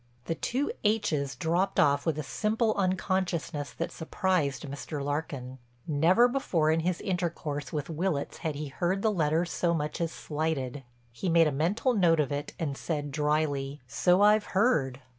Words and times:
The 0.25 0.33
two 0.33 0.71
h's 0.83 1.35
dropped 1.35 1.79
off 1.79 2.07
with 2.07 2.17
a 2.17 2.23
simple 2.23 2.73
unconsciousness 2.73 3.71
that 3.73 3.91
surprised 3.91 4.67
Mr. 4.67 4.99
Larkin. 5.03 5.59
Never 5.85 6.27
before 6.27 6.71
in 6.71 6.79
his 6.79 7.01
intercourse 7.01 7.71
with 7.71 7.87
Willitts 7.87 8.37
had 8.37 8.55
he 8.55 8.69
heard 8.69 9.03
the 9.03 9.11
letter 9.11 9.45
so 9.45 9.75
much 9.75 10.01
as 10.01 10.11
slighted. 10.11 10.83
He 11.11 11.29
made 11.29 11.45
a 11.45 11.51
mental 11.51 11.93
note 11.93 12.19
of 12.19 12.31
it 12.31 12.53
and 12.57 12.75
said 12.75 13.11
dryly: 13.11 13.79
"So 13.85 14.23
I've 14.23 14.45
heard." 14.57 15.01